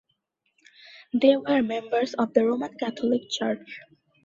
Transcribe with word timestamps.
They 1.13 1.35
were 1.37 1.61
members 1.61 2.15
of 2.15 2.33
the 2.33 2.43
Roman 2.43 2.73
Catholic 2.75 3.29
Church. 3.29 3.81